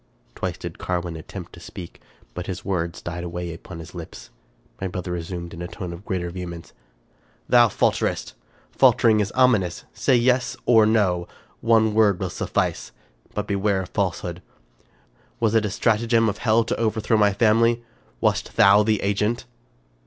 [0.33, 2.01] Twice did Carwin attempt to speak,
[2.33, 4.31] but his words died away upon his lips.
[4.81, 6.73] My brother resumed, in a tone of greater vehemence:
[7.47, 8.33] —"Thou falterest.
[8.71, 9.83] Faltering is ominous.
[9.93, 11.27] Say yes or no;
[11.59, 12.91] one word will suffice;
[13.35, 14.41] but beware of falsehood.
[15.39, 17.83] Was it a stratagem of hell to overthrow my family?
[18.21, 19.45] Wast thou the agent?"